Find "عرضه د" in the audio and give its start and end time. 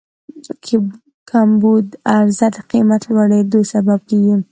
2.15-2.57